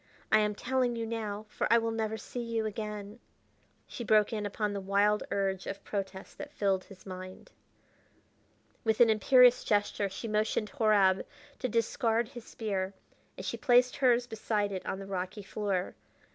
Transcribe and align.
I 0.31 0.39
am 0.39 0.55
telling 0.55 0.95
you 0.95 1.05
now, 1.05 1.45
for 1.47 1.67
I 1.71 1.77
will 1.77 1.91
never 1.91 2.17
see 2.17 2.39
you 2.41 2.65
again." 2.65 3.19
She 3.85 4.03
broke 4.03 4.33
in 4.33 4.47
upon 4.47 4.73
the 4.73 4.81
wild 4.81 5.21
urge 5.29 5.67
of 5.67 5.83
protest 5.83 6.39
that 6.39 6.51
filled 6.51 6.85
his 6.85 7.05
mind. 7.05 7.51
With 8.83 8.99
an 8.99 9.11
imperious 9.11 9.63
gesture 9.63 10.09
she 10.09 10.27
motioned 10.27 10.69
Horab 10.71 11.23
to 11.59 11.69
discard 11.69 12.29
his 12.29 12.45
spear, 12.45 12.95
and 13.37 13.45
she 13.45 13.57
placed 13.57 13.97
hers 13.97 14.25
beside 14.25 14.71
it 14.71 14.83
on 14.87 14.97
the 14.97 15.05
rocky 15.05 15.43
floor. 15.43 15.93